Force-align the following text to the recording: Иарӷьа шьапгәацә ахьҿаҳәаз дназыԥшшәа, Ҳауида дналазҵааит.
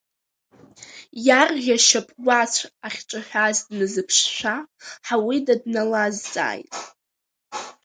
Иарӷьа 1.25 1.77
шьапгәацә 1.85 2.61
ахьҿаҳәаз 2.87 3.57
дназыԥшшәа, 3.67 4.55
Ҳауида 5.05 5.55
дналазҵааит. 5.61 6.69